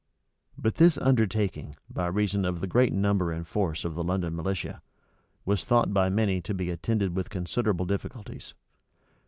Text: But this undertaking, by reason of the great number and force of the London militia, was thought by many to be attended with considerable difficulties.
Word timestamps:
But 0.57 0.77
this 0.77 0.97
undertaking, 0.97 1.75
by 1.87 2.07
reason 2.07 2.43
of 2.43 2.59
the 2.59 2.65
great 2.65 2.91
number 2.91 3.31
and 3.31 3.45
force 3.47 3.85
of 3.85 3.93
the 3.93 4.03
London 4.03 4.35
militia, 4.35 4.81
was 5.45 5.63
thought 5.63 5.93
by 5.93 6.09
many 6.09 6.41
to 6.41 6.55
be 6.55 6.71
attended 6.71 7.15
with 7.15 7.29
considerable 7.29 7.85
difficulties. 7.85 8.55